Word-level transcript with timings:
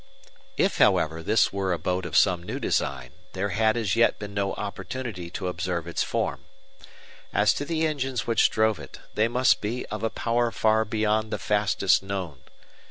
If, 0.57 0.79
however, 0.79 1.21
this 1.21 1.53
were 1.53 1.73
a 1.73 1.77
boat 1.77 2.07
of 2.07 2.17
some 2.17 2.41
new 2.41 2.59
design, 2.59 3.11
there 3.33 3.49
had 3.49 3.77
as 3.77 3.95
yet 3.95 4.17
been 4.17 4.33
no 4.33 4.53
opportunity 4.55 5.29
to 5.29 5.47
observe 5.47 5.85
its 5.85 6.01
form. 6.01 6.43
As 7.31 7.53
to 7.53 7.65
the 7.65 7.85
engines 7.85 8.25
which 8.25 8.49
drove 8.49 8.79
it, 8.79 8.97
they 9.13 9.27
must 9.27 9.61
be 9.61 9.85
of 9.91 10.01
a 10.01 10.09
power 10.09 10.49
far 10.49 10.85
beyond 10.85 11.29
the 11.29 11.37
fastest 11.37 12.01
known. 12.01 12.39